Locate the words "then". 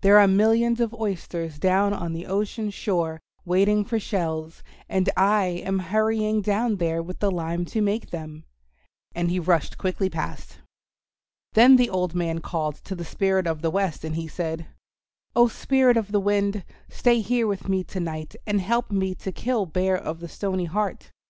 11.52-11.76